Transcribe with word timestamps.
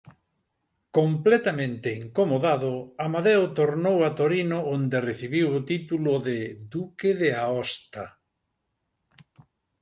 Completamente 0.97 1.87
incomodado 2.03 2.71
Amadeo 3.05 3.43
tornou 3.59 3.97
a 4.07 4.09
Torino 4.19 4.57
onde 4.75 4.97
recibiu 5.09 5.47
o 5.57 5.65
título 5.71 6.11
de 6.27 6.39
Duque 6.73 7.09
de 7.21 7.29
Aosta. 7.43 8.05